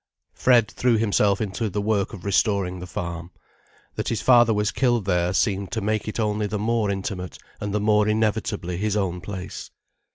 Fred 0.33 0.67
threw 0.71 0.97
himself 0.97 1.39
into 1.41 1.69
the 1.69 1.79
work 1.79 2.11
of 2.11 2.25
restoring 2.25 2.79
the 2.79 2.87
farm. 2.87 3.29
That 3.93 4.07
his 4.07 4.19
father 4.19 4.51
was 4.51 4.71
killed 4.71 5.05
there, 5.05 5.31
seemed 5.31 5.71
to 5.73 5.79
make 5.81 6.07
it 6.07 6.19
only 6.19 6.47
the 6.47 6.57
more 6.57 6.89
intimate 6.89 7.37
and 7.59 7.71
the 7.71 7.79
more 7.79 8.07
inevitably 8.07 8.77
his 8.77 8.97
own 8.97 9.21
place. 9.21 9.69